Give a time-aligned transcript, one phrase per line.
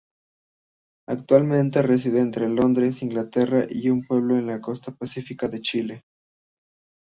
[1.07, 6.05] Actualmente reside entre Londres, Inglaterra y un pueblo de la costa pacífica en Chile.